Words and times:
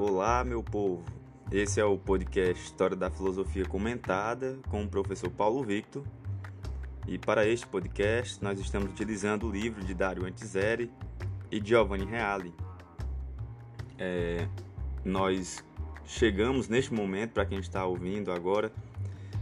Olá, 0.00 0.44
meu 0.44 0.62
povo. 0.62 1.02
Esse 1.50 1.80
é 1.80 1.84
o 1.84 1.98
podcast 1.98 2.62
História 2.62 2.96
da 2.96 3.10
Filosofia 3.10 3.64
Comentada 3.66 4.56
com 4.68 4.84
o 4.84 4.88
professor 4.88 5.28
Paulo 5.28 5.64
Victor. 5.64 6.04
E 7.08 7.18
para 7.18 7.44
este 7.44 7.66
podcast, 7.66 8.40
nós 8.40 8.60
estamos 8.60 8.92
utilizando 8.92 9.48
o 9.48 9.50
livro 9.50 9.84
de 9.84 9.92
Dario 9.94 10.24
Antiseri 10.24 10.88
e 11.50 11.60
Giovanni 11.60 12.04
Reale. 12.04 12.54
É, 13.98 14.46
nós 15.04 15.64
chegamos 16.04 16.68
neste 16.68 16.94
momento, 16.94 17.32
para 17.32 17.44
quem 17.44 17.58
está 17.58 17.84
ouvindo 17.84 18.30
agora, 18.30 18.70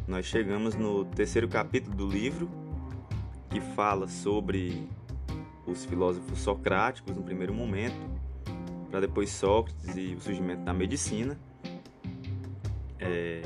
nós 0.09 0.25
chegamos 0.25 0.75
no 0.75 1.05
terceiro 1.05 1.49
capítulo 1.49 1.95
do 1.95 2.09
livro, 2.09 2.49
que 3.51 3.61
fala 3.61 4.09
sobre 4.09 4.89
os 5.67 5.85
filósofos 5.85 6.39
socráticos 6.39 7.15
no 7.15 7.23
primeiro 7.23 7.53
momento, 7.53 8.16
para 8.97 9.01
depois 9.03 9.29
Sócrates 9.29 9.95
e 9.95 10.15
o 10.15 10.21
surgimento 10.23 10.63
da 10.63 10.73
medicina. 10.73 11.39
É, 12.99 13.43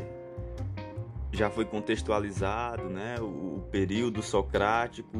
já 1.32 1.50
foi 1.50 1.64
contextualizado 1.64 2.84
né, 2.84 3.16
o, 3.18 3.24
o, 3.24 3.68
período 3.68 4.22
socrático 4.22 5.10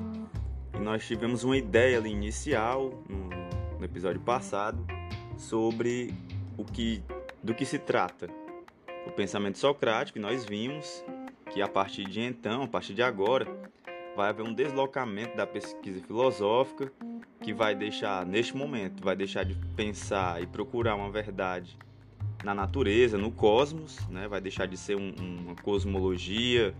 e 0.73 0.79
nós 0.79 1.05
tivemos 1.05 1.43
uma 1.43 1.57
ideia 1.57 1.99
ali 1.99 2.11
inicial 2.11 3.03
no, 3.09 3.79
no 3.81 3.85
episódio 3.85 4.21
passado 4.21 4.87
sobre 5.37 6.15
o 6.57 6.65
que, 6.65 7.03
do 7.43 7.53
que 7.53 7.65
se 7.65 7.81
trata 7.81 8.31
o 9.09 9.11
pensamento 9.11 9.59
socrático 9.59 10.19
e 10.19 10.21
nós 10.21 10.45
vimos 10.45 11.05
que 11.53 11.61
a 11.61 11.67
partir 11.67 12.05
de 12.05 12.21
então, 12.21 12.63
a 12.63 12.69
partir 12.69 12.95
de 12.95 13.03
agora, 13.03 13.49
vai 14.15 14.29
haver 14.29 14.45
um 14.45 14.55
deslocamento 14.55 15.37
da 15.37 15.47
pesquisa 15.47 16.01
filosófica 16.07 16.93
que 17.43 17.55
vai 17.55 17.75
deixar, 17.75 18.27
neste 18.27 18.57
momento, 18.57 19.03
vai 19.03 19.17
deixar 19.17 19.45
de 19.45 19.55
pensar 19.75 20.43
e 20.43 20.47
procurar 20.47 20.95
uma 20.95 21.11
verdade 21.11 21.77
na 22.45 22.55
natureza, 22.55 23.19
no 23.19 23.31
cosmos, 23.31 23.99
né? 24.09 24.29
vai 24.29 24.41
deixar 24.41 24.67
de 24.67 24.77
ser 24.77 24.97
um, 24.97 25.13
uma 25.19 25.55
cosmologia 25.57 26.75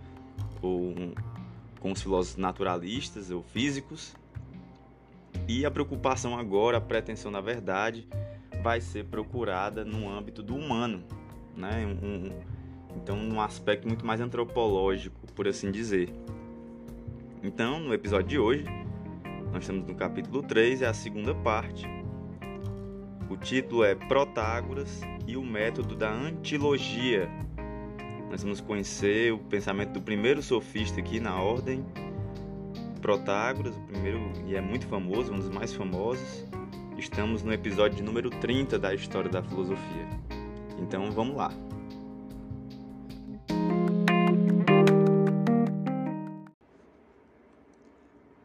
ou 0.61 0.89
um, 0.89 1.13
com 1.79 1.91
os 1.91 2.01
filósofos 2.01 2.37
naturalistas 2.37 3.31
ou 3.31 3.41
físicos. 3.41 4.15
E 5.47 5.65
a 5.65 5.71
preocupação 5.71 6.37
agora, 6.37 6.77
a 6.77 6.81
pretensão 6.81 7.31
da 7.31 7.41
verdade, 7.41 8.07
vai 8.61 8.79
ser 8.79 9.05
procurada 9.05 9.83
no 9.83 10.09
âmbito 10.09 10.43
do 10.43 10.55
humano, 10.55 11.03
né? 11.55 11.85
Um, 11.85 12.29
então, 12.95 13.15
num 13.17 13.39
aspecto 13.39 13.87
muito 13.87 14.05
mais 14.05 14.19
antropológico, 14.19 15.19
por 15.33 15.47
assim 15.47 15.71
dizer. 15.71 16.13
Então, 17.41 17.79
no 17.79 17.93
episódio 17.93 18.27
de 18.27 18.37
hoje, 18.37 18.65
nós 19.51 19.63
estamos 19.63 19.85
no 19.85 19.93
capítulo 19.95 20.41
3, 20.41 20.81
é 20.81 20.87
a 20.87 20.93
segunda 20.93 21.35
parte. 21.35 21.85
O 23.29 23.35
título 23.35 23.83
é 23.83 23.93
Protágoras 23.95 25.01
e 25.27 25.35
o 25.35 25.43
método 25.43 25.95
da 25.95 26.09
antilogia. 26.09 27.29
Nós 28.29 28.43
vamos 28.43 28.61
conhecer 28.61 29.33
o 29.33 29.37
pensamento 29.37 29.91
do 29.91 30.01
primeiro 30.01 30.41
sofista 30.41 31.01
aqui 31.01 31.19
na 31.19 31.41
ordem. 31.41 31.85
Protágoras, 33.01 33.75
o 33.75 33.81
primeiro 33.81 34.19
e 34.47 34.55
é 34.55 34.61
muito 34.61 34.87
famoso, 34.87 35.33
um 35.33 35.37
dos 35.37 35.49
mais 35.49 35.73
famosos. 35.73 36.45
Estamos 36.97 37.43
no 37.43 37.51
episódio 37.51 38.03
número 38.05 38.29
30 38.29 38.79
da 38.79 38.93
história 38.93 39.29
da 39.29 39.43
filosofia. 39.43 40.07
Então 40.79 41.11
vamos 41.11 41.35
lá. 41.35 41.51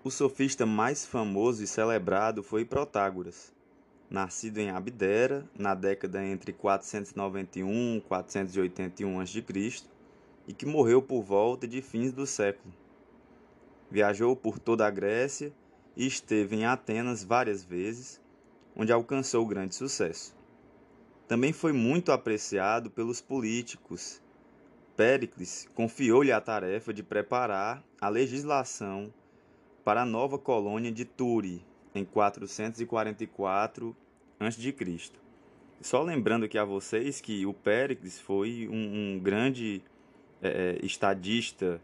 O 0.07 0.11
sofista 0.13 0.65
mais 0.65 1.05
famoso 1.05 1.65
e 1.65 1.67
celebrado 1.67 2.41
foi 2.41 2.65
Protágoras, 2.65 3.53
nascido 4.09 4.59
em 4.59 4.71
Abdera 4.71 5.45
na 5.59 5.75
década 5.75 6.25
entre 6.25 6.53
491 6.53 7.97
e 7.97 8.01
481 8.03 9.19
a.C. 9.19 9.45
e 10.47 10.53
que 10.53 10.65
morreu 10.65 11.03
por 11.03 11.23
volta 11.23 11.67
de 11.67 11.83
fins 11.83 12.13
do 12.13 12.25
século. 12.25 12.73
Viajou 13.91 14.37
por 14.37 14.61
toda 14.61 14.87
a 14.87 14.91
Grécia 14.93 15.53
e 15.97 16.07
esteve 16.07 16.55
em 16.55 16.65
Atenas 16.65 17.25
várias 17.25 17.65
vezes, 17.65 18.21
onde 18.77 18.93
alcançou 18.93 19.45
grande 19.45 19.75
sucesso. 19.75 20.37
Também 21.27 21.53
foi 21.53 21.73
muito 21.73 22.13
apreciado 22.13 22.93
pelos 22.93 23.21
políticos. 23.21 24.23
Péricles 24.97 25.69
confiou-lhe 25.75 26.31
a 26.31 26.41
tarefa 26.41 26.95
de 26.95 27.03
preparar 27.03 27.83
a 28.01 28.09
legislação 28.09 29.13
para 29.87 30.03
a 30.03 30.05
nova 30.05 30.37
colônia 30.37 30.91
de 30.91 31.05
Turi, 31.05 31.65
em 31.95 32.05
444 32.05 33.97
a.C. 34.41 34.75
Só 35.81 36.03
lembrando 36.03 36.45
aqui 36.45 36.59
a 36.59 36.65
vocês 36.65 37.21
que 37.21 37.47
o 37.47 37.55
Péricles 37.55 38.19
foi 38.19 38.69
um, 38.69 39.15
um 39.15 39.21
grande 39.21 39.81
é, 40.43 40.49
é, 40.83 40.85
estadista 40.85 41.81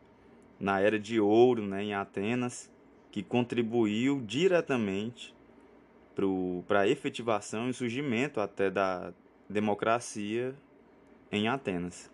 na 0.58 0.80
era 0.80 0.98
de 0.98 1.20
ouro 1.20 1.64
né, 1.64 1.84
em 1.84 1.94
Atenas, 1.94 2.68
que 3.12 3.22
contribuiu 3.22 4.20
diretamente 4.20 5.32
para 6.66 6.80
a 6.80 6.88
efetivação 6.88 7.70
e 7.70 7.72
surgimento 7.72 8.40
até 8.40 8.68
da 8.68 9.12
democracia 9.48 10.56
em 11.30 11.46
Atenas. 11.46 12.10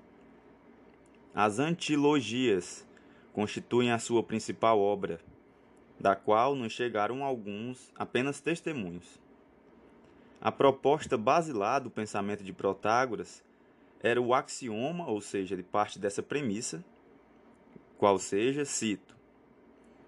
As 1.34 1.59
antilogias 1.59 2.87
constituem 3.32 3.91
a 3.91 3.99
sua 3.99 4.22
principal 4.22 4.78
obra 4.78 5.19
da 5.98 6.14
qual 6.14 6.54
nos 6.54 6.72
chegaram 6.72 7.25
alguns 7.25 7.92
apenas 7.97 8.41
testemunhos. 8.41 9.20
A 10.41 10.53
proposta 10.53 11.19
basilar 11.19 11.82
do 11.82 11.91
pensamento 11.91 12.44
de 12.44 12.53
Protágoras 12.53 13.42
era 14.00 14.20
o 14.20 14.32
axioma, 14.32 15.08
ou 15.08 15.20
seja, 15.20 15.56
de 15.56 15.62
parte 15.62 15.98
dessa 15.98 16.22
premissa, 16.22 16.84
qual 17.97 18.19
seja, 18.19 18.64
cito: 18.64 19.16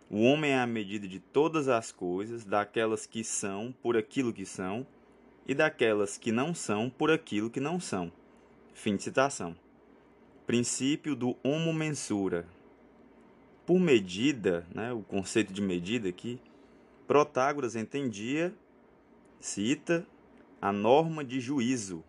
O 0.09 0.23
homem 0.23 0.53
é 0.53 0.59
a 0.61 0.67
medida 0.67 1.09
de 1.09 1.19
todas 1.19 1.69
as 1.69 1.91
coisas, 1.91 2.45
daquelas 2.45 3.07
que 3.07 3.25
são 3.25 3.75
por 3.83 3.97
aquilo 3.97 4.33
que 4.33 4.47
são, 4.47 4.87
e 5.45 5.55
daquelas 5.55 6.17
que 6.17 6.31
não 6.31 6.55
são 6.55 6.89
por 6.89 7.11
aquilo 7.11 7.51
que 7.51 7.59
não 7.59 7.81
são. 7.81 8.13
Fim 8.73 8.95
de 8.95 9.03
citação. 9.03 9.57
Princípio 10.47 11.17
do 11.17 11.37
homo 11.43 11.73
mensura, 11.73 12.47
por 13.71 13.79
medida, 13.79 14.67
né, 14.75 14.93
o 14.93 15.01
conceito 15.01 15.53
de 15.53 15.63
medida 15.63 16.09
aqui, 16.09 16.41
Protágoras 17.07 17.77
entendia, 17.77 18.53
cita, 19.39 20.05
a 20.61 20.73
norma 20.73 21.25
de 21.25 21.39
juízo, 21.39 22.03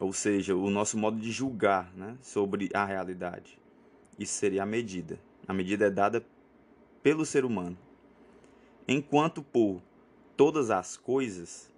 ou 0.00 0.12
seja, 0.12 0.56
o 0.56 0.68
nosso 0.68 0.98
modo 0.98 1.16
de 1.16 1.30
julgar 1.30 1.94
né, 1.94 2.18
sobre 2.20 2.68
a 2.74 2.84
realidade. 2.84 3.56
Isso 4.18 4.32
seria 4.32 4.64
a 4.64 4.66
medida. 4.66 5.16
A 5.46 5.52
medida 5.52 5.86
é 5.86 5.90
dada 5.90 6.26
pelo 7.04 7.24
ser 7.24 7.44
humano. 7.44 7.78
Enquanto 8.88 9.44
por 9.44 9.80
todas 10.36 10.72
as 10.72 10.96
coisas, 10.96 11.70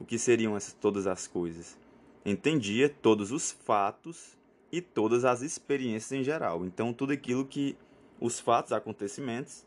o 0.00 0.04
que 0.06 0.18
seriam 0.18 0.56
essas 0.56 0.72
todas 0.72 1.06
as 1.06 1.26
coisas? 1.26 1.76
Entendia 2.24 2.88
todos 2.88 3.32
os 3.32 3.52
fatos 3.52 4.34
e 4.72 4.80
todas 4.80 5.26
as 5.26 5.42
experiências 5.42 6.12
em 6.12 6.24
geral. 6.24 6.64
Então, 6.64 6.94
tudo 6.94 7.12
aquilo 7.12 7.44
que 7.44 7.76
os 8.20 8.40
fatos, 8.40 8.72
acontecimentos 8.72 9.66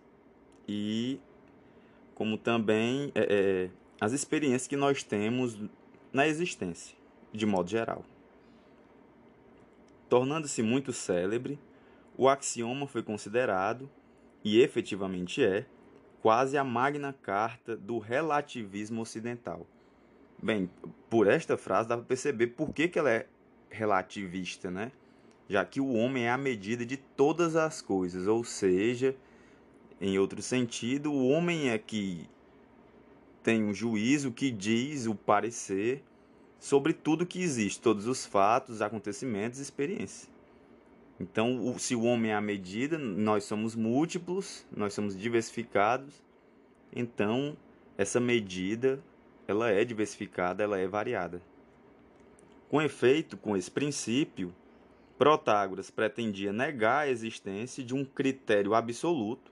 e 0.68 1.20
como 2.14 2.38
também 2.38 3.12
é, 3.16 3.22
é, 3.30 3.70
as 4.00 4.14
experiências 4.14 4.68
que 4.68 4.76
nós 4.76 5.04
temos 5.04 5.58
na 6.12 6.28
existência, 6.28 6.96
de 7.32 7.46
modo 7.46 7.70
geral. 7.70 8.04
Tornando-se 10.10 10.62
muito 10.62 10.92
célebre, 10.92 11.58
o 12.18 12.28
axioma 12.28 12.86
foi 12.86 13.02
considerado, 13.02 13.90
e 14.44 14.60
efetivamente 14.60 15.44
é, 15.44 15.66
quase 16.22 16.58
a 16.58 16.64
magna 16.64 17.14
carta 17.14 17.76
do 17.76 18.00
relativismo 18.00 19.02
ocidental. 19.02 19.66
Bem, 20.42 20.70
por 21.10 21.28
esta 21.28 21.58
frase 21.58 21.90
dá 21.90 21.96
para 21.96 22.06
perceber 22.06 22.48
por 22.48 22.74
que, 22.74 22.88
que 22.88 22.98
ela 22.98 23.12
é 23.12 23.28
relativista, 23.70 24.70
né? 24.72 24.92
Já 25.52 25.66
que 25.66 25.82
o 25.82 25.92
homem 25.92 26.28
é 26.28 26.32
a 26.32 26.38
medida 26.38 26.86
de 26.86 26.96
todas 26.96 27.58
as 27.58 27.82
coisas, 27.82 28.26
ou 28.26 28.42
seja, 28.42 29.14
em 30.00 30.18
outro 30.18 30.42
sentido, 30.42 31.12
o 31.12 31.28
homem 31.28 31.70
é 31.70 31.78
que 31.78 32.26
tem 33.44 33.62
um 33.62 33.74
juízo 33.74 34.32
que 34.32 34.50
diz 34.50 35.08
o 35.08 35.14
parecer 35.14 36.02
sobre 36.58 36.94
tudo 36.94 37.26
que 37.26 37.42
existe, 37.42 37.82
todos 37.82 38.08
os 38.08 38.26
fatos, 38.26 38.82
acontecimentos 38.82 39.60
e 39.60 39.64
experiências. 39.64 40.32
Então, 41.20 41.78
se 41.78 41.96
o 41.96 42.04
homem 42.04 42.32
é 42.32 42.36
a 42.36 42.40
medida, 42.40 42.98
nós 42.98 43.44
somos 43.44 43.76
múltiplos, 43.76 44.66
nós 44.74 44.94
somos 44.94 45.20
diversificados. 45.20 46.24
Então, 46.96 47.58
essa 47.98 48.22
medida, 48.22 49.04
ela 49.46 49.70
é 49.70 49.84
diversificada, 49.84 50.64
ela 50.64 50.80
é 50.80 50.88
variada. 50.88 51.42
Com 52.70 52.82
efeito, 52.82 53.36
com 53.36 53.58
esse 53.58 53.70
princípio, 53.70 54.56
Protágoras 55.22 55.92
pretendia 55.92 56.52
negar 56.52 57.02
a 57.02 57.08
existência 57.08 57.84
de 57.84 57.94
um 57.94 58.04
critério 58.04 58.74
absoluto 58.74 59.52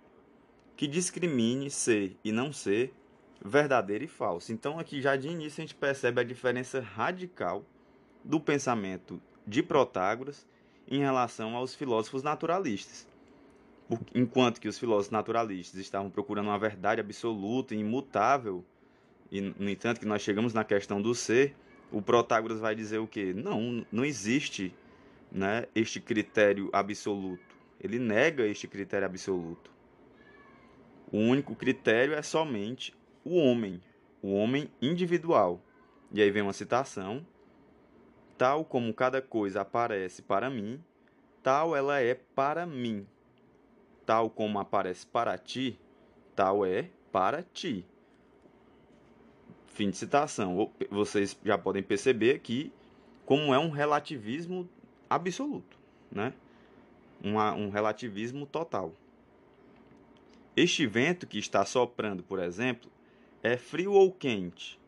que 0.76 0.88
discrimine 0.88 1.70
ser 1.70 2.18
e 2.24 2.32
não 2.32 2.52
ser 2.52 2.92
verdadeiro 3.40 4.04
e 4.04 4.08
falso. 4.08 4.52
Então, 4.52 4.80
aqui 4.80 5.00
já 5.00 5.16
de 5.16 5.28
início 5.28 5.62
a 5.62 5.68
gente 5.68 5.76
percebe 5.76 6.22
a 6.22 6.24
diferença 6.24 6.80
radical 6.80 7.64
do 8.24 8.40
pensamento 8.40 9.22
de 9.46 9.62
Protágoras 9.62 10.44
em 10.88 11.02
relação 11.02 11.56
aos 11.56 11.76
filósofos 11.76 12.24
naturalistas. 12.24 13.08
Enquanto 14.16 14.60
que 14.60 14.68
os 14.68 14.80
filósofos 14.80 15.12
naturalistas 15.12 15.80
estavam 15.80 16.10
procurando 16.10 16.48
uma 16.48 16.58
verdade 16.58 17.00
absoluta 17.00 17.76
e 17.76 17.78
imutável, 17.78 18.66
e 19.32 19.40
no 19.40 19.70
entanto 19.70 20.00
que 20.00 20.08
nós 20.08 20.24
chegamos 20.24 20.52
na 20.52 20.64
questão 20.64 21.00
do 21.00 21.14
ser, 21.14 21.56
o 21.92 22.02
Protágoras 22.02 22.60
vai 22.60 22.74
dizer 22.74 22.98
o 22.98 23.06
quê? 23.06 23.36
Não, 23.36 23.86
não 23.92 24.04
existe 24.04 24.74
né, 25.32 25.66
este 25.76 26.00
critério 26.00 26.70
absoluto. 26.74 27.58
Ele 27.80 28.00
nega 28.00 28.46
este 28.46 28.68
critério 28.68 29.06
absoluto. 29.06 29.72
O 31.12 31.18
único 31.18 31.56
critério 31.56 32.14
é 32.14 32.22
somente 32.22 32.96
o 33.24 33.38
homem, 33.38 33.82
o 34.22 34.34
homem 34.34 34.70
individual. 34.82 35.62
E 36.12 36.22
aí 36.22 36.30
vem 36.30 36.42
uma 36.42 36.54
citação: 36.54 37.26
tal 38.38 38.66
como 38.66 38.94
cada 38.94 39.22
coisa 39.22 39.62
aparece 39.62 40.22
para 40.22 40.50
mim, 40.50 40.84
tal 41.42 41.76
ela 41.76 42.00
é 42.00 42.14
para 42.14 42.66
mim. 42.66 43.08
Tal 44.06 44.30
como 44.30 44.60
aparece 44.60 45.06
para 45.06 45.38
ti, 45.38 45.80
tal 46.36 46.66
é 46.66 46.90
para 47.12 47.44
ti. 47.44 47.86
Fim 49.68 49.92
de 49.92 49.98
citação. 49.98 50.72
Vocês 50.90 51.40
já 51.44 51.58
podem 51.58 51.84
perceber 51.84 52.36
aqui 52.36 52.74
como 53.26 53.54
é 53.54 53.60
um 53.60 53.70
relativismo 53.70 54.68
absoluto, 55.10 55.78
né? 56.12 56.34
Um, 57.24 57.38
um 57.38 57.70
relativismo 57.70 58.46
total. 58.46 58.94
Este 60.56 60.86
vento 60.86 61.26
que 61.26 61.40
está 61.40 61.66
soprando, 61.66 62.24
por 62.24 62.40
exemplo, 62.40 62.90
é 63.42 63.58
frio 63.58 63.94
ou 63.94 64.12
quente? 64.12 64.80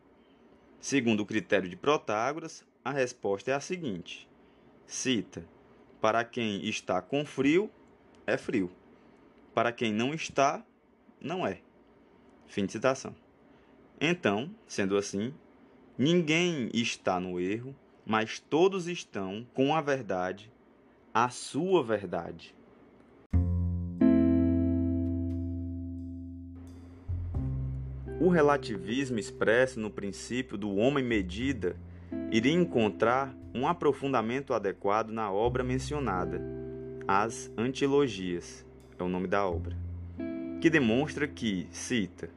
Segundo 0.80 1.20
o 1.20 1.26
critério 1.26 1.68
de 1.68 1.76
Protágoras, 1.76 2.64
a 2.84 2.90
resposta 2.90 3.50
é 3.50 3.54
a 3.54 3.60
seguinte: 3.60 4.28
cita, 4.86 5.44
para 6.00 6.24
quem 6.24 6.68
está 6.68 7.00
com 7.00 7.24
frio, 7.24 7.70
é 8.26 8.36
frio. 8.36 8.70
Para 9.54 9.72
quem 9.72 9.92
não 9.92 10.12
está, 10.12 10.64
não 11.20 11.46
é. 11.46 11.60
Fim 12.46 12.66
de 12.66 12.72
citação. 12.72 13.14
Então, 14.00 14.50
sendo 14.66 14.96
assim, 14.96 15.32
ninguém 15.96 16.68
está 16.74 17.20
no 17.20 17.38
erro, 17.38 17.74
mas 18.06 18.38
todos 18.38 18.88
estão 18.88 19.46
com 19.54 19.74
a 19.74 19.80
verdade, 19.80 20.50
a 21.14 21.28
sua 21.28 21.82
verdade. 21.82 22.54
O 28.20 28.28
relativismo 28.28 29.18
expresso 29.18 29.80
no 29.80 29.90
princípio 29.90 30.56
do 30.56 30.76
homem-medida 30.76 31.76
iria 32.30 32.52
encontrar 32.52 33.34
um 33.52 33.66
aprofundamento 33.66 34.54
adequado 34.54 35.10
na 35.10 35.30
obra 35.30 35.64
mencionada, 35.64 36.40
As 37.06 37.50
Antilogias, 37.58 38.64
é 38.96 39.02
o 39.02 39.08
nome 39.08 39.26
da 39.26 39.44
obra, 39.44 39.76
que 40.60 40.70
demonstra 40.70 41.26
que, 41.26 41.66
cita, 41.72 42.30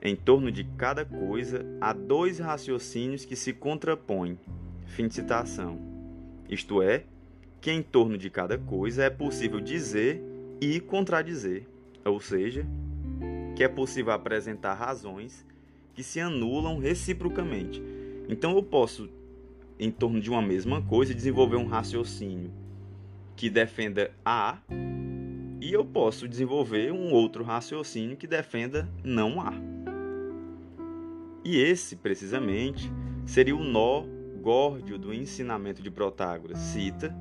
em 0.00 0.14
torno 0.14 0.50
de 0.50 0.62
cada 0.62 1.04
coisa 1.04 1.66
há 1.80 1.92
dois 1.92 2.38
raciocínios 2.38 3.24
que 3.24 3.34
se 3.34 3.52
contrapõem. 3.52 4.38
Fim 4.90 5.06
de 5.06 5.14
citação. 5.14 5.78
Isto 6.48 6.82
é, 6.82 7.04
que 7.60 7.70
em 7.70 7.80
torno 7.80 8.18
de 8.18 8.28
cada 8.28 8.58
coisa 8.58 9.04
é 9.04 9.10
possível 9.10 9.60
dizer 9.60 10.20
e 10.60 10.80
contradizer, 10.80 11.64
ou 12.04 12.18
seja, 12.20 12.66
que 13.54 13.62
é 13.62 13.68
possível 13.68 14.12
apresentar 14.12 14.74
razões 14.74 15.46
que 15.94 16.02
se 16.02 16.18
anulam 16.18 16.78
reciprocamente. 16.78 17.80
Então 18.28 18.56
eu 18.56 18.64
posso, 18.64 19.08
em 19.78 19.92
torno 19.92 20.20
de 20.20 20.28
uma 20.28 20.42
mesma 20.42 20.82
coisa, 20.82 21.14
desenvolver 21.14 21.56
um 21.56 21.66
raciocínio 21.66 22.50
que 23.36 23.48
defenda 23.48 24.10
A 24.24 24.58
e 25.60 25.72
eu 25.72 25.84
posso 25.84 26.26
desenvolver 26.26 26.90
um 26.90 27.12
outro 27.12 27.44
raciocínio 27.44 28.16
que 28.16 28.26
defenda 28.26 28.88
não 29.04 29.40
A. 29.40 29.52
E 31.44 31.58
esse, 31.58 31.94
precisamente, 31.94 32.90
seria 33.24 33.54
o 33.54 33.62
nó 33.62 34.04
górdio 34.40 34.98
do 34.98 35.12
ensinamento 35.12 35.82
de 35.82 35.90
Protágoras. 35.90 36.58
Cita: 36.58 37.14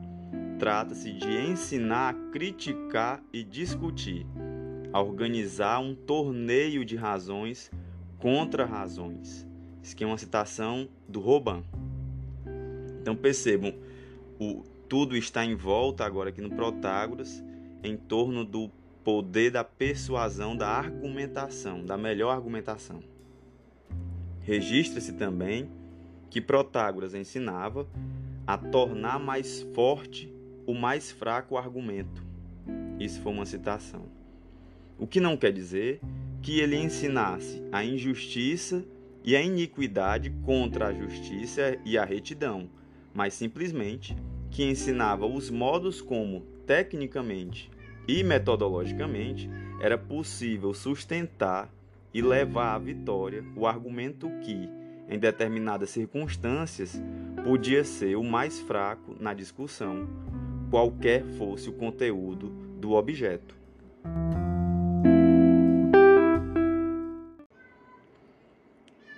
trata-se 0.58 1.12
de 1.12 1.28
ensinar 1.28 2.10
a 2.10 2.32
criticar 2.32 3.24
e 3.32 3.44
discutir, 3.44 4.26
a 4.92 5.02
organizar 5.02 5.80
um 5.80 5.94
torneio 5.94 6.84
de 6.86 6.96
razões 6.96 7.72
contra 8.18 8.66
razões. 8.66 9.48
Isso 9.82 9.94
aqui 9.94 10.04
é 10.04 10.08
uma 10.08 10.18
citação 10.18 10.90
do 11.08 11.20
Roban. 11.20 11.64
Então 13.02 13.16
percebam, 13.16 13.74
o, 14.40 14.64
tudo 14.88 15.16
está 15.16 15.46
em 15.46 15.56
volta 15.56 16.06
agora 16.06 16.30
aqui 16.30 16.42
no 16.42 16.50
Protágoras 16.50 17.44
em 17.84 17.96
torno 17.96 18.44
do 18.44 18.70
poder 19.04 19.52
da 19.52 19.64
persuasão, 19.64 20.56
da 20.56 20.68
argumentação, 20.68 21.84
da 21.84 21.98
melhor 21.98 22.32
argumentação. 22.32 23.02
Registra-se 24.42 25.14
também 25.14 25.70
que 26.30 26.42
Protágoras 26.42 27.14
ensinava 27.14 27.88
a 28.46 28.58
tornar 28.58 29.20
mais 29.20 29.62
forte 29.74 30.34
o 30.66 30.74
mais 30.74 31.12
fraco 31.12 31.58
argumento. 31.58 32.24
Isso 33.00 33.22
foi 33.22 33.32
uma 33.32 33.46
citação. 33.46 34.04
O 34.98 35.08
que 35.08 35.20
não 35.20 35.38
quer 35.38 35.52
dizer 35.52 36.00
que 36.42 36.60
ele 36.60 36.76
ensinasse 36.76 37.64
a 37.72 37.84
injustiça 37.84 38.86
e 39.24 39.36
a 39.36 39.42
iniquidade 39.42 40.30
contra 40.44 40.88
a 40.88 40.94
justiça 40.94 41.78
e 41.86 41.98
a 41.98 42.06
retidão, 42.06 42.70
mas 43.14 43.34
simplesmente 43.34 44.16
que 44.50 44.64
ensinava 44.64 45.26
os 45.26 45.50
modos 45.50 46.02
como, 46.02 46.42
tecnicamente 46.66 47.70
e 48.08 48.24
metodologicamente, 48.24 49.50
era 49.82 49.98
possível 49.98 50.74
sustentar 50.74 51.74
e 52.14 52.22
levar 52.22 52.76
à 52.76 52.80
vitória 52.80 53.44
o 53.56 53.68
argumento 53.68 54.30
que, 54.42 54.70
em 55.10 55.18
determinadas 55.18 55.90
circunstâncias, 55.90 57.02
podia 57.44 57.84
ser 57.84 58.16
o 58.16 58.24
mais 58.24 58.60
fraco 58.60 59.16
na 59.20 59.34
discussão, 59.34 60.08
qualquer 60.70 61.26
fosse 61.38 61.70
o 61.70 61.74
conteúdo 61.74 62.50
do 62.80 62.94
objeto. 62.94 63.58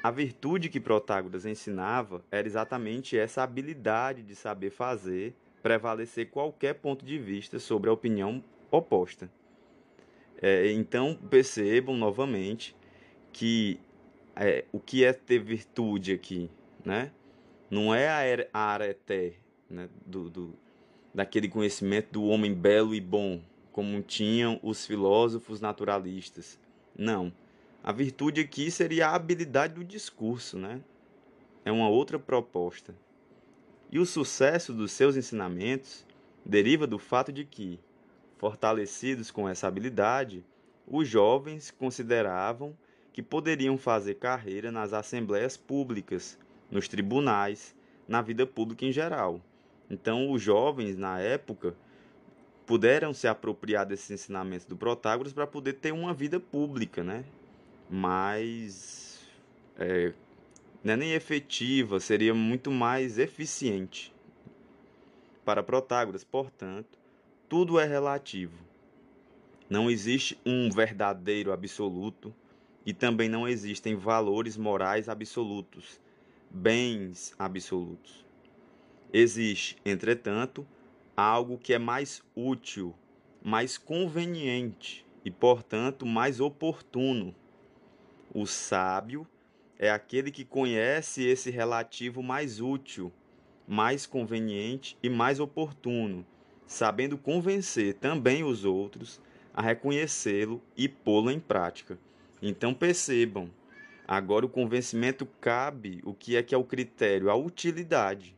A 0.01 0.09
virtude 0.09 0.69
que 0.69 0.79
Protágoras 0.79 1.45
ensinava 1.45 2.23
era 2.31 2.47
exatamente 2.47 3.15
essa 3.15 3.43
habilidade 3.43 4.23
de 4.23 4.35
saber 4.35 4.71
fazer 4.71 5.35
prevalecer 5.61 6.29
qualquer 6.29 6.75
ponto 6.75 7.05
de 7.05 7.17
vista 7.17 7.59
sobre 7.59 7.89
a 7.89 7.93
opinião 7.93 8.43
oposta. 8.69 9.29
É, 10.41 10.71
então 10.71 11.15
percebam 11.29 11.95
novamente 11.95 12.75
que 13.31 13.79
é, 14.35 14.65
o 14.71 14.79
que 14.79 15.03
é 15.03 15.13
ter 15.13 15.39
virtude 15.39 16.13
aqui, 16.13 16.49
né? 16.83 17.11
Não 17.69 17.93
é 17.93 18.07
a, 18.07 18.47
a 18.53 18.73
areté, 18.73 19.33
né? 19.69 19.89
Do, 20.05 20.29
do, 20.29 20.53
daquele 21.13 21.47
conhecimento 21.47 22.11
do 22.11 22.25
homem 22.25 22.53
belo 22.53 22.95
e 22.95 23.01
bom, 23.01 23.41
como 23.71 24.01
tinham 24.01 24.59
os 24.63 24.85
filósofos 24.85 25.61
naturalistas. 25.61 26.59
Não. 26.97 27.31
A 27.83 27.91
virtude 27.91 28.41
aqui 28.41 28.69
seria 28.69 29.07
a 29.07 29.15
habilidade 29.15 29.73
do 29.73 29.83
discurso, 29.83 30.57
né? 30.57 30.81
É 31.65 31.71
uma 31.71 31.89
outra 31.89 32.19
proposta. 32.19 32.95
E 33.91 33.99
o 33.99 34.05
sucesso 34.05 34.73
dos 34.73 34.91
seus 34.91 35.15
ensinamentos 35.15 36.05
deriva 36.45 36.87
do 36.87 36.97
fato 36.97 37.31
de 37.31 37.43
que, 37.43 37.79
fortalecidos 38.37 39.29
com 39.31 39.47
essa 39.47 39.67
habilidade, 39.67 40.45
os 40.87 41.07
jovens 41.07 41.71
consideravam 41.71 42.75
que 43.13 43.21
poderiam 43.21 43.77
fazer 43.77 44.15
carreira 44.15 44.71
nas 44.71 44.93
assembleias 44.93 45.57
públicas, 45.57 46.37
nos 46.69 46.87
tribunais, 46.87 47.75
na 48.07 48.21
vida 48.21 48.45
pública 48.45 48.85
em 48.85 48.91
geral. 48.91 49.41
Então, 49.89 50.31
os 50.31 50.41
jovens, 50.41 50.97
na 50.97 51.19
época, 51.19 51.75
puderam 52.65 53.13
se 53.13 53.27
apropriar 53.27 53.85
desses 53.85 54.11
ensinamentos 54.11 54.65
do 54.65 54.77
Protágoras 54.77 55.33
para 55.33 55.45
poder 55.45 55.73
ter 55.73 55.91
uma 55.91 56.13
vida 56.13 56.39
pública, 56.39 57.03
né? 57.03 57.25
mais. 57.91 59.19
É, 59.77 60.13
não 60.83 60.93
é 60.93 60.97
nem 60.97 61.11
efetiva, 61.11 61.99
seria 61.99 62.33
muito 62.33 62.71
mais 62.71 63.19
eficiente. 63.19 64.13
Para 65.43 65.61
Protágoras, 65.61 66.23
portanto, 66.23 66.97
tudo 67.49 67.79
é 67.79 67.85
relativo. 67.85 68.57
Não 69.69 69.89
existe 69.89 70.39
um 70.45 70.69
verdadeiro 70.69 71.51
absoluto 71.51 72.33
e 72.85 72.93
também 72.93 73.29
não 73.29 73.47
existem 73.47 73.95
valores 73.95 74.57
morais 74.57 75.07
absolutos, 75.07 75.99
bens 76.49 77.33
absolutos. 77.37 78.25
Existe, 79.13 79.77
entretanto, 79.85 80.65
algo 81.15 81.57
que 81.57 81.73
é 81.73 81.79
mais 81.79 82.23
útil, 82.35 82.95
mais 83.43 83.77
conveniente 83.77 85.05
e, 85.23 85.29
portanto, 85.29 86.05
mais 86.05 86.39
oportuno. 86.39 87.35
O 88.33 88.45
sábio 88.45 89.27
é 89.77 89.91
aquele 89.91 90.31
que 90.31 90.45
conhece 90.45 91.23
esse 91.23 91.51
relativo 91.51 92.23
mais 92.23 92.61
útil, 92.61 93.11
mais 93.67 94.05
conveniente 94.05 94.97
e 95.03 95.09
mais 95.09 95.39
oportuno, 95.39 96.25
sabendo 96.65 97.17
convencer 97.17 97.95
também 97.95 98.43
os 98.43 98.63
outros 98.63 99.21
a 99.53 99.61
reconhecê-lo 99.61 100.61
e 100.77 100.87
pô-lo 100.87 101.29
em 101.29 101.39
prática. 101.39 101.99
Então 102.41 102.73
percebam, 102.73 103.49
agora 104.07 104.45
o 104.45 104.49
convencimento 104.49 105.25
cabe 105.39 106.01
o 106.03 106.13
que 106.13 106.35
é 106.35 106.43
que 106.43 106.55
é 106.55 106.57
o 106.57 106.63
critério, 106.63 107.29
a 107.29 107.35
utilidade 107.35 108.35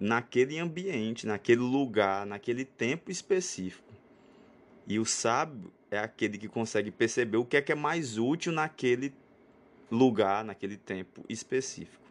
naquele 0.00 0.58
ambiente, 0.58 1.26
naquele 1.26 1.60
lugar, 1.60 2.26
naquele 2.26 2.64
tempo 2.64 3.10
específico. 3.10 3.92
E 4.86 4.98
o 4.98 5.04
sábio 5.04 5.72
é 5.90 5.98
aquele 5.98 6.38
que 6.38 6.48
consegue 6.48 6.90
perceber 6.90 7.36
o 7.36 7.44
que 7.44 7.56
é 7.56 7.62
que 7.62 7.72
é 7.72 7.74
mais 7.74 8.18
útil 8.18 8.52
naquele 8.52 9.12
lugar, 9.90 10.44
naquele 10.44 10.76
tempo 10.76 11.24
específico. 11.28 12.04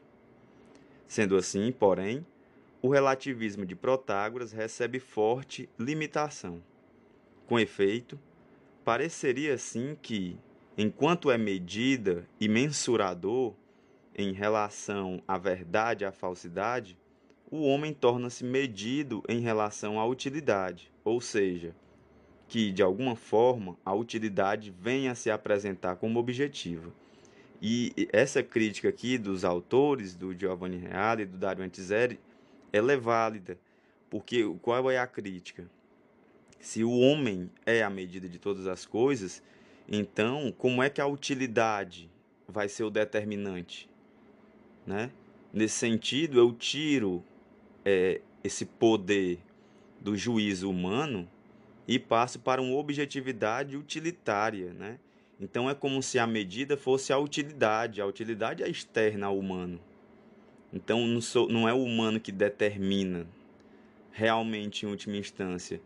Sendo 1.08 1.38
assim, 1.38 1.72
porém, 1.72 2.26
o 2.82 2.90
relativismo 2.90 3.66
de 3.66 3.76
Protágoras 3.76 4.52
recebe 4.52 5.00
forte 5.00 5.70
limitação. 5.78 6.62
Com 7.48 7.60
efeito, 7.60 8.20
pareceria 8.84 9.54
assim 9.54 9.98
que, 10.02 10.38
enquanto 10.78 11.32
é 11.32 11.38
medida 11.38 12.28
e 12.40 12.48
mensurador 12.48 13.54
em 14.16 14.32
relação 14.34 15.22
à 15.28 15.38
verdade 15.38 16.04
e 16.04 16.08
à 16.08 16.12
falsidade, 16.12 16.98
o 17.52 17.64
homem 17.64 17.94
torna-se 17.94 18.44
medido 18.44 19.24
em 19.30 19.40
relação 19.40 20.00
à 20.00 20.06
utilidade, 20.06 20.92
ou 21.04 21.22
seja, 21.22 21.76
que 22.48 22.72
de 22.72 22.82
alguma 22.82 23.16
forma 23.16 23.78
a 23.86 23.94
utilidade 23.94 24.74
venha 24.80 25.12
a 25.12 25.16
se 25.16 25.30
apresentar 25.30 25.96
como 25.96 26.20
objetiva. 26.20 26.92
E 27.62 28.08
essa 28.12 28.44
crítica 28.44 28.90
aqui 28.90 29.18
dos 29.18 29.44
autores, 29.46 30.16
do 30.16 30.38
Giovanni 30.38 30.78
Reale 30.78 31.24
e 31.24 31.26
do 31.26 31.38
Dario 31.38 31.64
Antiseri, 31.64 32.20
ela 32.72 32.92
é 32.92 32.98
válida, 32.98 33.58
porque 34.10 34.44
qual 34.62 34.92
é 34.92 34.98
a 34.98 35.08
crítica? 35.08 35.70
Se 36.60 36.84
o 36.84 36.92
homem 36.92 37.50
é 37.66 37.84
a 37.84 37.90
medida 37.90 38.28
de 38.28 38.40
todas 38.40 38.68
as 38.68 38.86
coisas, 38.86 39.42
então 39.88 40.54
como 40.58 40.82
é 40.82 40.90
que 40.90 41.02
a 41.02 41.08
utilidade 41.08 42.10
vai 42.48 42.68
ser 42.70 42.84
o 42.84 42.90
determinante? 42.90 43.90
Né? 44.86 45.12
Nesse 45.52 45.76
sentido, 45.76 46.38
eu 46.38 46.52
tiro 46.52 47.24
é, 47.84 48.22
esse 48.44 48.66
poder 48.66 49.40
do 50.00 50.16
juízo 50.16 50.70
humano 50.70 51.28
e 51.88 51.98
passo 51.98 52.40
para 52.40 52.62
uma 52.62 52.76
objetividade 52.76 53.78
utilitária, 53.78 54.74
né? 54.74 55.00
Então 55.40 55.70
é 55.70 55.76
como 55.76 56.02
se 56.02 56.18
a 56.18 56.26
medida 56.26 56.78
fosse 56.78 57.12
a 57.12 57.18
utilidade, 57.18 58.02
a 58.02 58.06
utilidade 58.06 58.64
é 58.64 58.70
externa 58.70 59.28
ao 59.28 59.38
humano. 59.38 59.80
Então 60.72 61.06
não, 61.06 61.22
sou, 61.22 61.48
não 61.50 61.68
é 61.68 61.74
o 61.74 61.84
humano 61.84 62.20
que 62.20 62.32
determina 62.32 63.28
realmente 64.12 64.86
em 64.86 64.90
última 64.90 65.18
instância. 65.18 65.82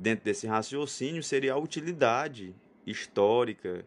Dentro 0.00 0.24
desse 0.24 0.46
raciocínio 0.46 1.22
seria 1.22 1.52
a 1.52 1.58
utilidade 1.58 2.54
histórica, 2.86 3.84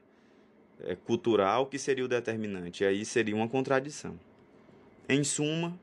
é, 0.82 0.96
cultural 0.96 1.66
que 1.66 1.80
seria 1.80 2.06
o 2.06 2.08
determinante. 2.08 2.84
E 2.84 2.86
aí 2.86 3.04
seria 3.04 3.36
uma 3.36 3.50
contradição. 3.50 4.20
Em 5.10 5.24
suma, 5.24 5.76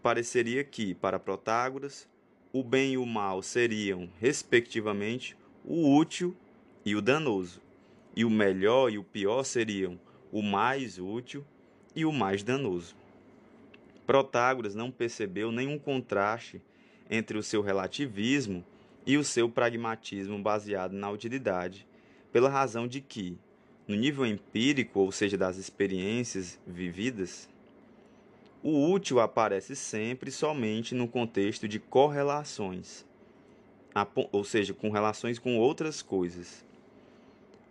pareceria 0.00 0.62
que, 0.62 0.94
para 0.94 1.18
Protágoras, 1.18 2.08
o 2.52 2.62
bem 2.62 2.92
e 2.92 2.98
o 2.98 3.04
mal 3.04 3.42
seriam, 3.42 4.08
respectivamente, 4.20 5.36
o 5.64 5.92
útil 5.92 6.36
e 6.84 6.94
o 6.94 7.02
danoso, 7.02 7.60
e 8.14 8.24
o 8.24 8.30
melhor 8.30 8.92
e 8.92 8.96
o 8.96 9.02
pior 9.02 9.42
seriam 9.42 9.98
o 10.30 10.40
mais 10.40 11.00
útil 11.00 11.44
e 11.96 12.04
o 12.04 12.12
mais 12.12 12.44
danoso. 12.44 12.94
Protágoras 14.06 14.76
não 14.76 14.88
percebeu 14.88 15.50
nenhum 15.50 15.80
contraste 15.80 16.62
entre 17.10 17.36
o 17.36 17.42
seu 17.42 17.60
relativismo 17.60 18.64
e 19.06 19.16
o 19.16 19.24
seu 19.24 19.48
pragmatismo 19.48 20.38
baseado 20.42 20.92
na 20.92 21.10
utilidade, 21.10 21.86
pela 22.32 22.48
razão 22.48 22.86
de 22.86 23.00
que, 23.00 23.38
no 23.86 23.94
nível 23.94 24.26
empírico, 24.26 25.00
ou 25.00 25.10
seja, 25.10 25.36
das 25.36 25.56
experiências 25.56 26.58
vividas, 26.66 27.48
o 28.62 28.90
útil 28.90 29.20
aparece 29.20 29.74
sempre 29.76 30.30
somente 30.30 30.94
no 30.94 31.08
contexto 31.08 31.68
de 31.68 31.78
correlações, 31.78 33.06
ou 34.32 34.44
seja, 34.44 34.74
com 34.74 34.90
relações 34.90 35.38
com 35.38 35.56
outras 35.56 36.02
coisas, 36.02 36.64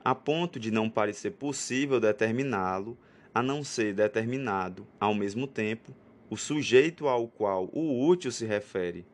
a 0.03 0.15
ponto 0.15 0.59
de 0.59 0.71
não 0.71 0.89
parecer 0.89 1.31
possível 1.31 1.99
determiná-lo, 1.99 2.97
a 3.33 3.43
não 3.43 3.63
ser 3.63 3.93
determinado, 3.93 4.87
ao 4.99 5.13
mesmo 5.13 5.45
tempo, 5.45 5.93
o 6.29 6.37
sujeito 6.37 7.07
ao 7.07 7.27
qual 7.27 7.69
o 7.71 8.07
útil 8.07 8.31
se 8.31 8.45
refere, 8.45 9.05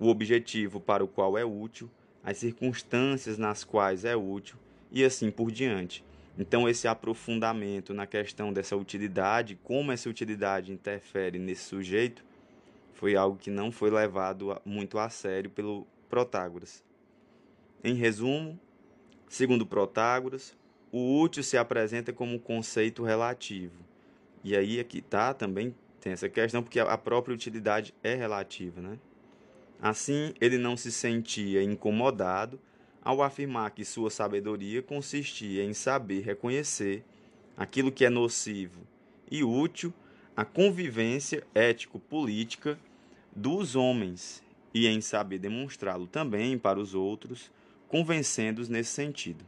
o 0.00 0.08
objetivo 0.08 0.80
para 0.80 1.04
o 1.04 1.08
qual 1.08 1.38
é 1.38 1.44
útil, 1.44 1.88
as 2.24 2.38
circunstâncias 2.38 3.38
nas 3.38 3.62
quais 3.62 4.04
é 4.04 4.16
útil 4.16 4.56
e 4.90 5.04
assim 5.04 5.30
por 5.30 5.52
diante 5.52 6.02
então, 6.40 6.66
esse 6.66 6.88
aprofundamento 6.88 7.92
na 7.92 8.06
questão 8.06 8.50
dessa 8.50 8.74
utilidade, 8.74 9.58
como 9.62 9.92
essa 9.92 10.08
utilidade 10.08 10.72
interfere 10.72 11.38
nesse 11.38 11.64
sujeito, 11.64 12.24
foi 12.94 13.14
algo 13.14 13.36
que 13.36 13.50
não 13.50 13.70
foi 13.70 13.90
levado 13.90 14.58
muito 14.64 14.98
a 14.98 15.10
sério 15.10 15.50
pelo 15.50 15.86
Protágoras. 16.08 16.82
Em 17.84 17.94
resumo, 17.94 18.58
segundo 19.28 19.66
Protágoras, 19.66 20.56
o 20.90 21.20
útil 21.20 21.42
se 21.42 21.58
apresenta 21.58 22.10
como 22.10 22.34
um 22.34 22.38
conceito 22.38 23.02
relativo. 23.02 23.84
E 24.42 24.56
aí 24.56 24.80
aqui 24.80 25.02
tá 25.02 25.34
também 25.34 25.74
tem 26.00 26.14
essa 26.14 26.28
questão 26.28 26.62
porque 26.62 26.80
a 26.80 26.96
própria 26.96 27.34
utilidade 27.34 27.94
é 28.02 28.14
relativa, 28.14 28.80
né? 28.80 28.98
Assim, 29.82 30.34
ele 30.40 30.58
não 30.58 30.76
se 30.76 30.92
sentia 30.92 31.62
incomodado 31.62 32.60
ao 33.02 33.22
afirmar 33.22 33.70
que 33.70 33.84
sua 33.84 34.10
sabedoria 34.10 34.82
consistia 34.82 35.64
em 35.64 35.72
saber 35.72 36.20
reconhecer 36.20 37.02
aquilo 37.56 37.90
que 37.90 38.04
é 38.04 38.10
nocivo 38.10 38.80
e 39.30 39.42
útil 39.42 39.92
à 40.36 40.44
convivência 40.44 41.46
ético-política 41.54 42.78
dos 43.34 43.74
homens 43.74 44.42
e 44.74 44.86
em 44.86 45.00
saber 45.00 45.38
demonstrá-lo 45.38 46.06
também 46.06 46.58
para 46.58 46.78
os 46.78 46.94
outros, 46.94 47.50
convencendo-os 47.88 48.68
nesse 48.68 48.90
sentido. 48.90 49.44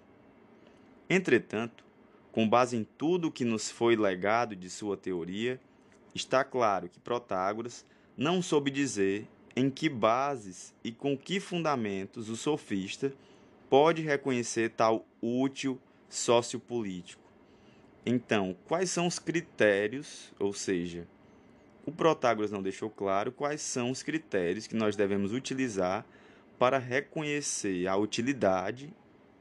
Entretanto, 1.08 1.84
com 2.32 2.48
base 2.48 2.76
em 2.76 2.84
tudo 2.96 3.28
o 3.28 3.30
que 3.30 3.44
nos 3.44 3.70
foi 3.70 3.96
legado 3.96 4.56
de 4.56 4.70
sua 4.70 4.96
teoria, 4.96 5.60
está 6.14 6.42
claro 6.42 6.88
que 6.88 6.98
Protágoras 6.98 7.84
não 8.16 8.40
soube 8.40 8.70
dizer 8.70 9.28
em 9.54 9.70
que 9.70 9.88
bases 9.88 10.74
e 10.82 10.90
com 10.90 11.16
que 11.16 11.38
fundamentos 11.40 12.28
o 12.28 12.36
sofista 12.36 13.12
pode 13.68 14.02
reconhecer 14.02 14.70
tal 14.70 15.06
útil 15.20 15.80
sociopolítico. 16.08 17.22
Então, 18.04 18.56
quais 18.66 18.90
são 18.90 19.06
os 19.06 19.18
critérios, 19.18 20.32
ou 20.38 20.52
seja, 20.52 21.06
o 21.86 21.92
Protágoras 21.92 22.50
não 22.50 22.62
deixou 22.62 22.90
claro 22.90 23.32
quais 23.32 23.60
são 23.60 23.90
os 23.90 24.02
critérios 24.02 24.66
que 24.66 24.76
nós 24.76 24.96
devemos 24.96 25.32
utilizar 25.32 26.04
para 26.58 26.78
reconhecer 26.78 27.86
a 27.86 27.96
utilidade 27.96 28.92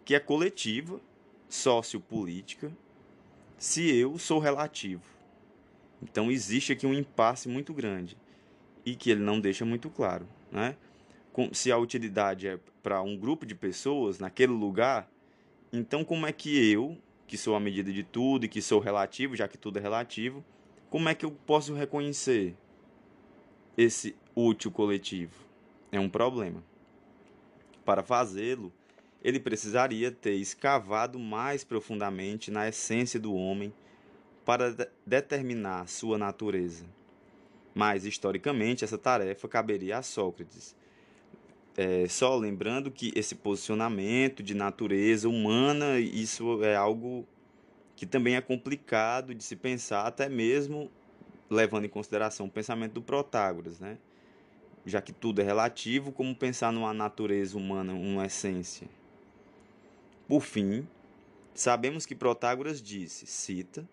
que 0.03 0.15
é 0.15 0.19
coletiva, 0.19 0.99
sociopolítica, 1.47 2.71
se 3.57 3.95
eu 3.95 4.17
sou 4.17 4.39
relativo. 4.39 5.03
Então 6.01 6.31
existe 6.31 6.71
aqui 6.71 6.87
um 6.87 6.93
impasse 6.93 7.47
muito 7.47 7.73
grande 7.73 8.17
e 8.85 8.95
que 8.95 9.11
ele 9.11 9.21
não 9.21 9.39
deixa 9.39 9.65
muito 9.65 9.89
claro, 9.89 10.27
né? 10.51 10.75
se 11.53 11.71
a 11.71 11.77
utilidade 11.77 12.47
é 12.47 12.59
para 12.83 13.01
um 13.01 13.17
grupo 13.17 13.45
de 13.45 13.55
pessoas 13.55 14.19
naquele 14.19 14.51
lugar, 14.51 15.09
então 15.71 16.03
como 16.03 16.25
é 16.27 16.31
que 16.31 16.71
eu, 16.71 16.97
que 17.25 17.37
sou 17.37 17.55
a 17.55 17.59
medida 17.59 17.91
de 17.91 18.03
tudo 18.03 18.45
e 18.45 18.49
que 18.49 18.61
sou 18.61 18.79
relativo, 18.79 19.35
já 19.35 19.47
que 19.47 19.57
tudo 19.57 19.77
é 19.77 19.81
relativo, 19.81 20.43
como 20.89 21.07
é 21.07 21.15
que 21.15 21.25
eu 21.25 21.31
posso 21.31 21.73
reconhecer 21.73 22.55
esse 23.77 24.15
útil 24.35 24.71
coletivo? 24.71 25.33
É 25.91 25.99
um 25.99 26.09
problema. 26.09 26.61
Para 27.85 28.03
fazê-lo, 28.03 28.73
ele 29.23 29.39
precisaria 29.39 30.11
ter 30.11 30.33
escavado 30.33 31.17
mais 31.17 31.63
profundamente 31.63 32.51
na 32.51 32.67
essência 32.67 33.19
do 33.19 33.33
homem 33.33 33.73
para 34.43 34.71
de 34.71 34.87
determinar 35.05 35.87
sua 35.87 36.17
natureza. 36.17 36.85
Mas, 37.73 38.05
historicamente, 38.05 38.83
essa 38.83 38.97
tarefa 38.97 39.47
caberia 39.47 39.97
a 39.97 40.01
Sócrates, 40.01 40.75
é, 41.77 42.07
só 42.07 42.35
lembrando 42.35 42.91
que 42.91 43.11
esse 43.15 43.35
posicionamento 43.35 44.43
de 44.43 44.53
natureza 44.53 45.29
humana, 45.29 45.99
isso 45.99 46.63
é 46.63 46.75
algo 46.75 47.25
que 47.95 48.05
também 48.05 48.35
é 48.35 48.41
complicado 48.41 49.33
de 49.33 49.43
se 49.43 49.55
pensar, 49.55 50.05
até 50.05 50.27
mesmo 50.27 50.91
levando 51.49 51.85
em 51.85 51.89
consideração 51.89 52.45
o 52.45 52.51
pensamento 52.51 52.93
do 52.93 53.01
Protágoras, 53.01 53.79
né? 53.79 53.97
Já 54.85 55.01
que 55.01 55.13
tudo 55.13 55.41
é 55.41 55.43
relativo, 55.43 56.11
como 56.11 56.35
pensar 56.35 56.71
numa 56.73 56.93
natureza 56.93 57.57
humana, 57.57 57.93
uma 57.93 58.25
essência? 58.25 58.87
Por 60.27 60.41
fim, 60.41 60.87
Sabemos 61.53 62.05
que 62.05 62.15
Protágoras 62.15 62.81
disse, 62.81 63.25
cita, 63.27 63.87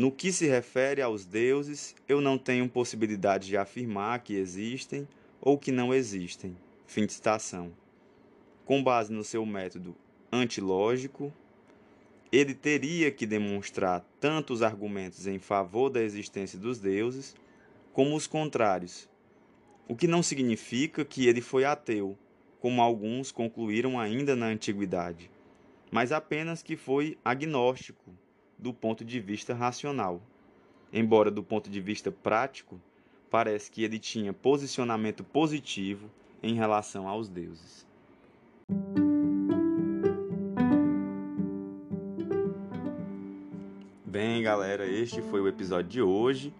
no 0.00 0.10
que 0.10 0.32
se 0.32 0.48
refere 0.48 1.02
aos 1.02 1.26
deuses, 1.26 1.94
eu 2.08 2.22
não 2.22 2.38
tenho 2.38 2.66
possibilidade 2.66 3.48
de 3.48 3.58
afirmar 3.58 4.20
que 4.20 4.34
existem 4.34 5.06
ou 5.38 5.58
que 5.58 5.70
não 5.70 5.92
existem. 5.92 6.56
Fim 6.86 7.04
de 7.04 7.12
citação. 7.12 7.70
Com 8.64 8.82
base 8.82 9.12
no 9.12 9.22
seu 9.22 9.44
método 9.44 9.94
antilógico, 10.32 11.30
ele 12.32 12.54
teria 12.54 13.10
que 13.10 13.26
demonstrar 13.26 14.02
tanto 14.18 14.54
os 14.54 14.62
argumentos 14.62 15.26
em 15.26 15.38
favor 15.38 15.90
da 15.90 16.00
existência 16.00 16.58
dos 16.58 16.78
deuses, 16.78 17.36
como 17.92 18.16
os 18.16 18.26
contrários, 18.26 19.06
o 19.86 19.94
que 19.94 20.08
não 20.08 20.22
significa 20.22 21.04
que 21.04 21.26
ele 21.26 21.42
foi 21.42 21.66
ateu, 21.66 22.16
como 22.58 22.80
alguns 22.80 23.30
concluíram 23.30 24.00
ainda 24.00 24.34
na 24.34 24.46
antiguidade, 24.46 25.30
mas 25.90 26.10
apenas 26.10 26.62
que 26.62 26.74
foi 26.74 27.18
agnóstico 27.22 28.14
do 28.60 28.74
ponto 28.74 29.04
de 29.04 29.18
vista 29.18 29.54
racional. 29.54 30.20
Embora 30.92 31.30
do 31.30 31.42
ponto 31.42 31.70
de 31.70 31.80
vista 31.80 32.12
prático, 32.12 32.78
parece 33.30 33.70
que 33.70 33.82
ele 33.82 33.98
tinha 33.98 34.32
posicionamento 34.32 35.24
positivo 35.24 36.10
em 36.42 36.54
relação 36.54 37.08
aos 37.08 37.28
deuses. 37.28 37.86
Bem, 44.04 44.42
galera, 44.42 44.86
este 44.86 45.22
foi 45.22 45.40
o 45.40 45.48
episódio 45.48 45.88
de 45.88 46.02
hoje. 46.02 46.52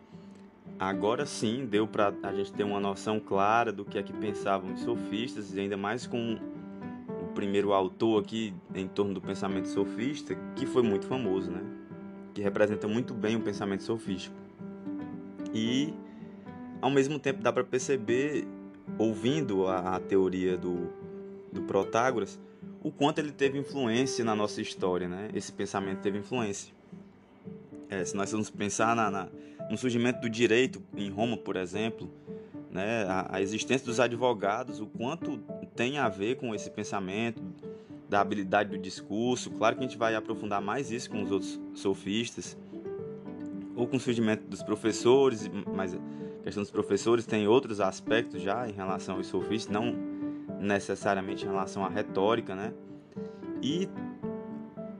Agora 0.78 1.26
sim, 1.26 1.66
deu 1.66 1.86
para 1.86 2.14
a 2.22 2.32
gente 2.32 2.52
ter 2.52 2.64
uma 2.64 2.80
noção 2.80 3.20
clara 3.20 3.70
do 3.70 3.84
que 3.84 3.98
é 3.98 4.02
que 4.02 4.12
pensavam 4.14 4.72
os 4.72 4.80
sofistas, 4.80 5.52
e 5.54 5.60
ainda 5.60 5.76
mais 5.76 6.06
com 6.06 6.38
o 7.22 7.26
primeiro 7.34 7.74
autor 7.74 8.22
aqui 8.22 8.54
em 8.74 8.88
torno 8.88 9.12
do 9.12 9.20
pensamento 9.20 9.68
sofista, 9.68 10.34
que 10.56 10.64
foi 10.64 10.82
muito 10.82 11.06
famoso, 11.06 11.50
né? 11.50 11.79
Que 12.34 12.40
representa 12.40 12.86
muito 12.86 13.14
bem 13.14 13.36
o 13.36 13.40
pensamento 13.40 13.82
sofístico. 13.82 14.34
E 15.52 15.92
ao 16.80 16.90
mesmo 16.90 17.18
tempo 17.18 17.42
dá 17.42 17.52
para 17.52 17.64
perceber, 17.64 18.46
ouvindo 18.98 19.66
a, 19.66 19.96
a 19.96 20.00
teoria 20.00 20.56
do, 20.56 20.92
do 21.52 21.62
Protágoras, 21.62 22.38
o 22.82 22.90
quanto 22.90 23.18
ele 23.18 23.32
teve 23.32 23.58
influência 23.58 24.24
na 24.24 24.34
nossa 24.34 24.60
história, 24.62 25.08
né? 25.08 25.28
Esse 25.34 25.52
pensamento 25.52 26.00
teve 26.00 26.18
influência. 26.18 26.72
É, 27.88 28.04
se 28.04 28.16
nós 28.16 28.30
vamos 28.30 28.48
pensar 28.48 28.94
na, 28.94 29.10
na, 29.10 29.28
no 29.68 29.76
surgimento 29.76 30.20
do 30.20 30.30
direito 30.30 30.82
em 30.96 31.10
Roma, 31.10 31.36
por 31.36 31.56
exemplo, 31.56 32.10
né, 32.70 33.04
a, 33.04 33.36
a, 33.36 33.42
existência 33.42 33.84
dos 33.84 33.98
advogados, 33.98 34.80
o 34.80 34.86
quanto 34.86 35.38
tem 35.74 35.98
a 35.98 36.08
ver 36.08 36.36
com 36.36 36.54
esse 36.54 36.70
pensamento, 36.70 37.42
da 38.10 38.20
habilidade 38.20 38.70
do 38.70 38.78
discurso. 38.78 39.50
Claro 39.52 39.76
que 39.76 39.84
a 39.84 39.86
gente 39.86 39.96
vai 39.96 40.16
aprofundar 40.16 40.60
mais 40.60 40.90
isso 40.90 41.08
com 41.08 41.22
os 41.22 41.30
outros 41.30 41.60
sofistas, 41.72 42.58
ou 43.76 43.86
com 43.86 43.96
o 43.96 44.00
surgimento 44.00 44.44
dos 44.48 44.62
professores, 44.62 45.48
mas 45.74 45.94
a 45.94 46.42
questão 46.42 46.62
dos 46.62 46.72
professores 46.72 47.24
tem 47.24 47.46
outros 47.46 47.80
aspectos 47.80 48.42
já 48.42 48.68
em 48.68 48.72
relação 48.72 49.16
aos 49.16 49.28
sofistas, 49.28 49.72
não 49.72 49.94
necessariamente 50.60 51.44
em 51.44 51.48
relação 51.48 51.84
à 51.84 51.88
retórica, 51.88 52.54
né? 52.54 52.74
E 53.62 53.88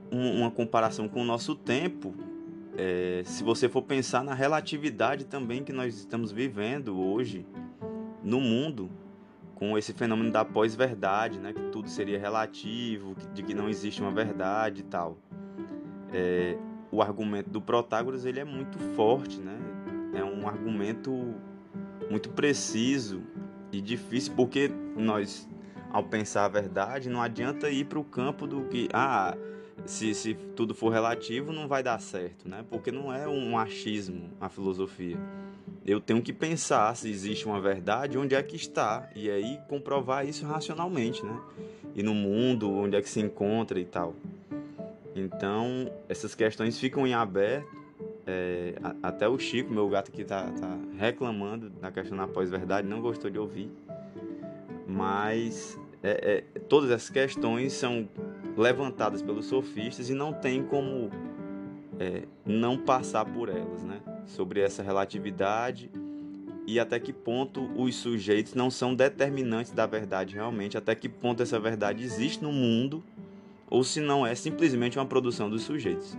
uma 0.09 0.49
comparação 0.49 1.07
com 1.07 1.21
o 1.21 1.25
nosso 1.25 1.53
tempo, 1.53 2.15
é, 2.77 3.21
se 3.25 3.43
você 3.43 3.67
for 3.67 3.81
pensar 3.81 4.23
na 4.23 4.33
relatividade 4.33 5.25
também 5.25 5.63
que 5.63 5.73
nós 5.73 5.97
estamos 5.97 6.31
vivendo 6.31 6.97
hoje 6.97 7.45
no 8.23 8.39
mundo, 8.39 8.89
com 9.61 9.77
esse 9.77 9.93
fenômeno 9.93 10.31
da 10.31 10.43
pós-verdade, 10.43 11.37
né, 11.37 11.53
que 11.53 11.61
tudo 11.69 11.87
seria 11.87 12.17
relativo, 12.17 13.15
de 13.31 13.43
que 13.43 13.53
não 13.53 13.69
existe 13.69 14.01
uma 14.01 14.09
verdade 14.09 14.79
e 14.81 14.83
tal. 14.83 15.19
É, 16.11 16.57
o 16.91 16.99
argumento 16.99 17.47
do 17.51 17.61
Protágoras 17.61 18.25
ele 18.25 18.39
é 18.39 18.43
muito 18.43 18.79
forte, 18.95 19.39
né? 19.39 19.55
É 20.15 20.23
um 20.23 20.47
argumento 20.47 21.35
muito 22.09 22.31
preciso 22.31 23.21
e 23.71 23.79
difícil 23.79 24.33
porque 24.35 24.71
nós, 24.97 25.47
ao 25.91 26.03
pensar 26.05 26.45
a 26.45 26.49
verdade, 26.49 27.07
não 27.07 27.21
adianta 27.21 27.69
ir 27.69 27.85
para 27.85 27.99
o 27.99 28.03
campo 28.03 28.47
do 28.47 28.63
que 28.63 28.89
ah 28.91 29.37
se, 29.85 30.15
se 30.15 30.33
tudo 30.33 30.73
for 30.73 30.89
relativo, 30.89 31.53
não 31.53 31.67
vai 31.67 31.83
dar 31.83 31.99
certo, 31.99 32.49
né? 32.49 32.65
Porque 32.67 32.91
não 32.91 33.13
é 33.13 33.27
um 33.27 33.55
achismo 33.55 34.31
a 34.41 34.49
filosofia. 34.49 35.19
Eu 35.85 35.99
tenho 35.99 36.21
que 36.21 36.31
pensar 36.31 36.95
se 36.95 37.09
existe 37.09 37.45
uma 37.45 37.59
verdade, 37.59 38.17
onde 38.17 38.35
é 38.35 38.43
que 38.43 38.55
está, 38.55 39.09
e 39.15 39.29
aí 39.29 39.59
comprovar 39.67 40.27
isso 40.27 40.45
racionalmente, 40.45 41.25
né? 41.25 41.39
E 41.95 42.03
no 42.03 42.13
mundo, 42.13 42.71
onde 42.71 42.95
é 42.95 43.01
que 43.01 43.09
se 43.09 43.19
encontra 43.19 43.79
e 43.79 43.85
tal. 43.85 44.15
Então, 45.15 45.91
essas 46.07 46.35
questões 46.35 46.79
ficam 46.79 47.05
em 47.05 47.13
aberto. 47.13 47.81
É, 48.25 48.75
até 49.01 49.27
o 49.27 49.37
Chico, 49.39 49.73
meu 49.73 49.89
gato 49.89 50.09
aqui, 50.11 50.23
tá, 50.23 50.51
tá 50.51 50.77
reclamando 50.97 51.69
da 51.69 51.91
questão 51.91 52.17
da 52.17 52.27
pós-verdade, 52.27 52.87
não 52.87 53.01
gostou 53.01 53.29
de 53.29 53.39
ouvir. 53.39 53.69
Mas 54.87 55.77
é, 56.03 56.43
é, 56.55 56.59
todas 56.61 56.91
essas 56.91 57.09
questões 57.09 57.73
são 57.73 58.07
levantadas 58.55 59.21
pelos 59.21 59.45
sofistas 59.45 60.09
e 60.09 60.13
não 60.13 60.33
tem 60.33 60.63
como 60.63 61.09
é, 62.01 62.23
não 62.43 62.79
passar 62.79 63.23
por 63.25 63.47
elas, 63.47 63.83
né? 63.83 64.01
Sobre 64.25 64.59
essa 64.59 64.81
relatividade 64.81 65.91
e 66.65 66.79
até 66.79 66.99
que 66.99 67.13
ponto 67.13 67.69
os 67.79 67.95
sujeitos 67.95 68.55
não 68.55 68.71
são 68.71 68.95
determinantes 68.95 69.71
da 69.71 69.85
verdade 69.85 70.33
realmente, 70.33 70.77
até 70.77 70.95
que 70.95 71.07
ponto 71.07 71.43
essa 71.43 71.59
verdade 71.59 72.03
existe 72.03 72.41
no 72.41 72.51
mundo 72.51 73.03
ou 73.69 73.83
se 73.83 74.01
não 74.01 74.25
é 74.25 74.33
simplesmente 74.33 74.97
uma 74.97 75.05
produção 75.05 75.49
dos 75.49 75.61
sujeitos, 75.61 76.17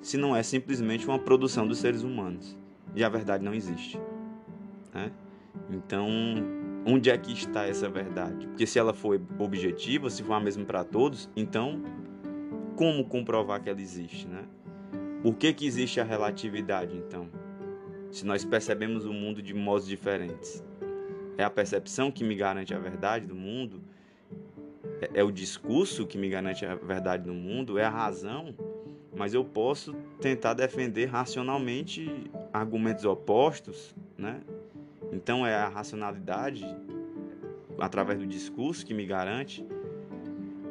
se 0.00 0.16
não 0.16 0.34
é 0.34 0.42
simplesmente 0.42 1.06
uma 1.06 1.18
produção 1.18 1.66
dos 1.66 1.78
seres 1.78 2.02
humanos 2.02 2.56
e 2.94 3.04
a 3.04 3.08
verdade 3.08 3.44
não 3.44 3.52
existe, 3.52 4.00
né? 4.94 5.12
Então 5.70 6.08
onde 6.86 7.10
é 7.10 7.18
que 7.18 7.32
está 7.32 7.66
essa 7.66 7.88
verdade? 7.88 8.46
Porque 8.46 8.66
se 8.66 8.78
ela 8.78 8.94
for 8.94 9.20
objetiva, 9.38 10.08
se 10.08 10.22
for 10.22 10.34
a 10.34 10.40
mesma 10.40 10.64
para 10.64 10.84
todos, 10.84 11.28
então 11.36 11.82
como 12.76 13.04
comprovar 13.04 13.60
que 13.60 13.68
ela 13.68 13.80
existe, 13.80 14.26
né? 14.26 14.44
Por 15.22 15.34
que, 15.34 15.52
que 15.52 15.66
existe 15.66 16.00
a 16.00 16.04
relatividade, 16.04 16.96
então? 16.96 17.28
Se 18.10 18.24
nós 18.24 18.44
percebemos 18.44 19.04
o 19.04 19.12
mundo 19.12 19.42
de 19.42 19.52
modos 19.52 19.86
diferentes. 19.86 20.64
É 21.36 21.44
a 21.44 21.50
percepção 21.50 22.10
que 22.10 22.22
me 22.22 22.34
garante 22.34 22.72
a 22.72 22.78
verdade 22.78 23.26
do 23.26 23.34
mundo? 23.34 23.82
É, 25.00 25.20
é 25.20 25.24
o 25.24 25.32
discurso 25.32 26.06
que 26.06 26.16
me 26.16 26.28
garante 26.28 26.64
a 26.64 26.74
verdade 26.76 27.24
do 27.24 27.34
mundo? 27.34 27.78
É 27.78 27.84
a 27.84 27.90
razão? 27.90 28.54
Mas 29.16 29.34
eu 29.34 29.44
posso 29.44 29.92
tentar 30.20 30.54
defender 30.54 31.06
racionalmente 31.06 32.30
argumentos 32.52 33.04
opostos, 33.04 33.94
né? 34.16 34.40
Então 35.12 35.44
é 35.44 35.54
a 35.54 35.68
racionalidade 35.68 36.64
através 37.78 38.18
do 38.18 38.26
discurso 38.26 38.86
que 38.86 38.94
me 38.94 39.04
garante. 39.04 39.66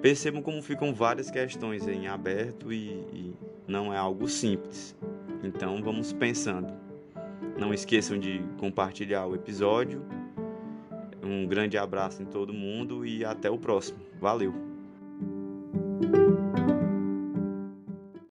Percebam 0.02 0.42
como 0.42 0.62
ficam 0.62 0.94
várias 0.94 1.30
questões 1.30 1.88
em 1.88 2.08
aberto 2.08 2.72
e, 2.72 2.90
e 3.14 3.34
não 3.68 3.94
é 3.94 3.98
algo 3.98 4.28
simples. 4.28 4.96
Então 5.44 5.82
vamos 5.84 6.14
pensando. 6.14 6.74
Não 7.58 7.74
esqueçam 7.74 8.18
de 8.18 8.42
compartilhar 8.58 9.26
o 9.26 9.36
episódio. 9.36 10.02
Um 11.24 11.46
grande 11.46 11.78
abraço 11.78 12.22
em 12.22 12.26
todo 12.26 12.54
mundo 12.54 13.06
e 13.06 13.26
até 13.26 13.50
o 13.50 13.58
próximo. 13.58 14.00
Valeu! 14.20 14.54